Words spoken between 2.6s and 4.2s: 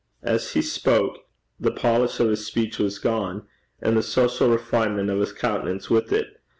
was gone, and the